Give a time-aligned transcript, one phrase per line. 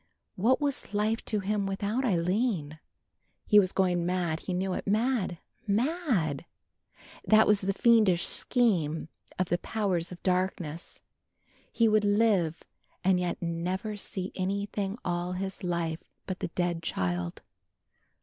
[0.35, 2.79] What was life to him without Aline.
[3.45, 4.39] He was going mad.
[4.39, 4.87] He knew it.
[4.87, 5.37] Mad!
[5.67, 6.45] Mad!
[7.23, 11.01] That was the fiendish scheme of the powers of darkness.
[11.71, 12.63] He would live
[13.03, 17.43] and yet never see anything all his life but the dead child.